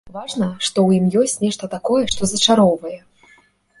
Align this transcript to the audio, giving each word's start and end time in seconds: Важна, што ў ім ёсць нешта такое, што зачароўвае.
Важна, 0.13 0.45
што 0.67 0.77
ў 0.87 1.01
ім 1.01 1.05
ёсць 1.23 1.37
нешта 1.45 1.69
такое, 1.75 2.03
што 2.15 2.21
зачароўвае. 2.33 2.99